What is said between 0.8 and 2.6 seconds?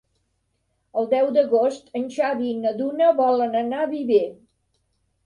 El deu d'agost en Xavi i